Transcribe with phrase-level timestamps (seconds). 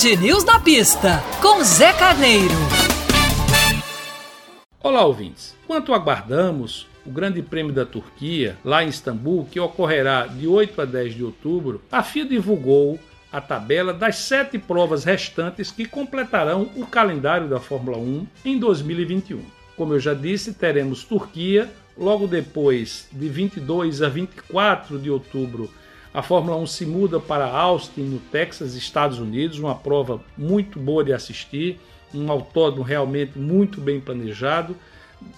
[0.00, 2.54] Band News na pista, com Zé Carneiro.
[4.82, 5.54] Olá, ouvintes.
[5.62, 10.84] Enquanto aguardamos o Grande Prêmio da Turquia, lá em Istambul, que ocorrerá de 8 a
[10.86, 12.98] 10 de outubro, a FIA divulgou
[13.30, 19.42] a tabela das sete provas restantes que completarão o calendário da Fórmula 1 em 2021.
[19.76, 25.70] Como eu já disse, teremos Turquia, logo depois, de 22 a 24 de outubro,
[26.12, 31.04] a Fórmula 1 se muda para Austin, no Texas, Estados Unidos, uma prova muito boa
[31.04, 31.78] de assistir,
[32.12, 34.76] um autódromo realmente muito bem planejado.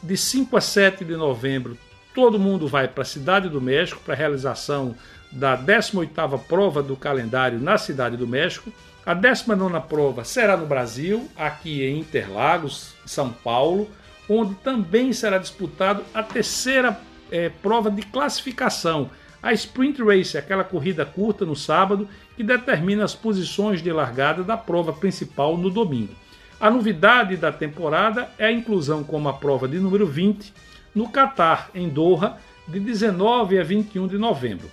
[0.03, 1.77] De 5 a 7 de novembro,
[2.15, 4.95] todo mundo vai para a Cidade do México para a realização
[5.31, 8.73] da 18ª prova do calendário na Cidade do México.
[9.05, 13.91] A 19ª prova será no Brasil, aqui em Interlagos, São Paulo,
[14.29, 16.99] onde também será disputado a terceira
[17.31, 19.11] é, prova de classificação,
[19.43, 24.57] a Sprint Race, aquela corrida curta no sábado que determina as posições de largada da
[24.57, 26.15] prova principal no domingo.
[26.61, 30.53] A novidade da temporada é a inclusão como a prova de número 20
[30.95, 34.71] no Catar, em Doha, de 19 a 21 de novembro.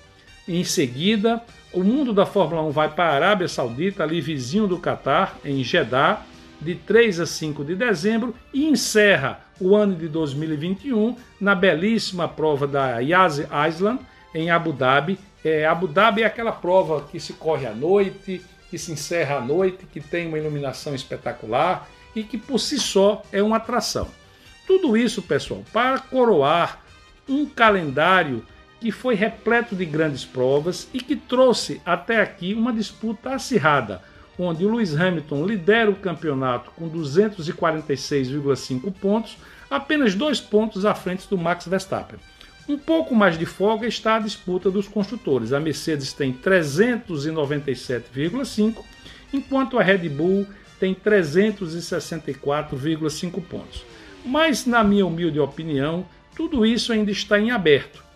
[0.47, 1.41] Em seguida,
[1.73, 5.63] o mundo da Fórmula 1 vai para a Arábia Saudita, ali vizinho do Catar, em
[5.63, 6.21] Jeddah,
[6.61, 12.67] de 3 a 5 de dezembro, e encerra o ano de 2021 na belíssima prova
[12.67, 13.99] da Yas Island,
[14.33, 15.17] em Abu Dhabi.
[15.43, 19.41] É, Abu Dhabi é aquela prova que se corre à noite, que se encerra à
[19.41, 24.07] noite, que tem uma iluminação espetacular e que por si só é uma atração.
[24.67, 26.81] Tudo isso, pessoal, para coroar
[27.27, 28.45] um calendário
[28.79, 34.01] que foi repleto de grandes provas e que trouxe até aqui uma disputa acirrada,
[34.37, 39.37] onde o Lewis Hamilton lidera o campeonato com 246,5 pontos,
[39.69, 42.17] apenas dois pontos à frente do Max Verstappen.
[42.69, 45.51] Um pouco mais de folga está a disputa dos construtores.
[45.51, 48.85] A Mercedes tem 397,5,
[49.33, 50.47] enquanto a Red Bull
[50.79, 53.83] tem 364,5 pontos.
[54.23, 58.07] Mas, na minha humilde opinião, tudo isso ainda está em aberto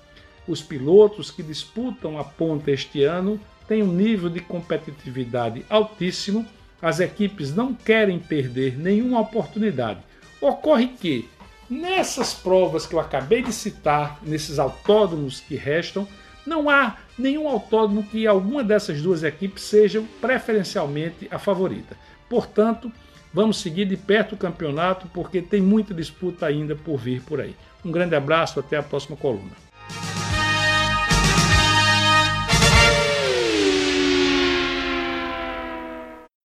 [0.48, 6.46] os pilotos que disputam a ponta este ano têm um nível de competitividade altíssimo,
[6.82, 10.02] as equipes não querem perder nenhuma oportunidade.
[10.42, 11.30] Ocorre que,
[11.70, 16.08] nessas provas que eu acabei de citar, nesses autódromos que restam,
[16.46, 21.96] não há nenhum autódromo que alguma dessas duas equipes sejam preferencialmente a favorita.
[22.30, 22.92] Portanto,
[23.34, 27.56] vamos seguir de perto o campeonato porque tem muita disputa ainda por vir por aí.
[27.84, 29.52] Um grande abraço, até a próxima coluna.